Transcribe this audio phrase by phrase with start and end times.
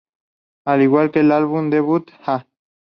[0.65, 2.47] Al igual que el álbum debut, "Ha!